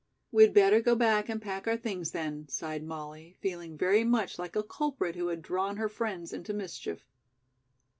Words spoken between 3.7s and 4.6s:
very much like